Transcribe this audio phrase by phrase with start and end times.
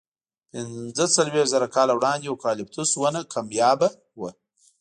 [0.51, 3.89] پینځهڅلوېښت زره کاله وړاندې اوکالیپتوس ونه کمیابه
[4.19, 4.31] وه.